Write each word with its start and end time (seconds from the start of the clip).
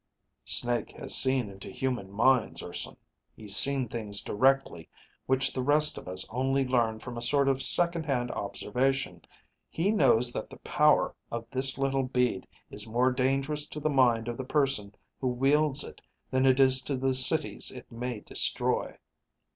"Snake 0.47 0.93
has 0.93 1.13
seen 1.15 1.47
into 1.51 1.69
human 1.69 2.11
minds, 2.11 2.63
Urson. 2.63 2.97
He's 3.35 3.55
seen 3.55 3.87
things 3.87 4.19
directly 4.21 4.89
which 5.27 5.53
the 5.53 5.61
rest 5.61 5.95
of 5.95 6.07
us 6.07 6.25
only 6.31 6.65
learn 6.65 6.97
from 6.97 7.17
a 7.19 7.21
sort 7.21 7.47
of 7.47 7.61
second 7.61 8.07
hand 8.07 8.31
observation. 8.31 9.21
He 9.69 9.91
knows 9.91 10.31
that 10.33 10.49
the 10.49 10.57
power 10.57 11.13
of 11.29 11.45
this 11.51 11.77
little 11.77 12.01
bead 12.01 12.47
is 12.71 12.87
more 12.89 13.11
dangerous 13.11 13.67
to 13.67 13.79
the 13.79 13.91
mind 13.91 14.27
of 14.27 14.37
the 14.37 14.43
person 14.43 14.95
who 15.19 15.27
wields 15.27 15.83
it 15.83 16.01
than 16.31 16.47
it 16.47 16.59
is 16.59 16.81
to 16.85 16.97
the 16.97 17.13
cities 17.13 17.69
it 17.69 17.91
may 17.91 18.21
destroy." 18.21 18.97